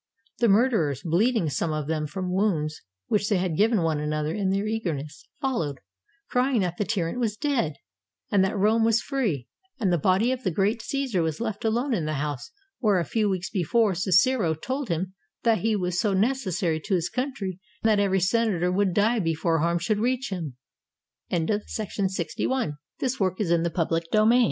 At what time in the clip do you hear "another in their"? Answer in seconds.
3.99-4.65